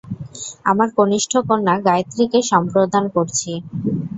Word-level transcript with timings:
আমার 0.65 0.89
কনিষ্ঠ 0.97 1.31
কণ্যা 1.47 1.75
গায়েত্রীকে 1.85 2.39
সম্প্রদান 2.51 3.03
করছি। 3.15 3.51